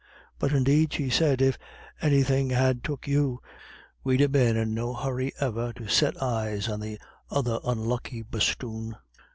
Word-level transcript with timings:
"But 0.39 0.51
indeed," 0.51 0.93
she 0.93 1.11
said, 1.11 1.43
"if 1.43 1.59
anythin' 2.01 2.49
had 2.49 2.83
took 2.83 3.07
you, 3.07 3.39
we'd 4.03 4.19
ha' 4.19 4.31
been 4.31 4.57
in 4.57 4.73
no 4.73 4.95
hurry 4.95 5.31
ever 5.39 5.73
to 5.73 5.87
set 5.87 6.19
eyes 6.23 6.67
on 6.67 6.79
the 6.79 6.99
other 7.29 7.59
unlucky 7.63 8.23
bosthoon." 8.23 8.95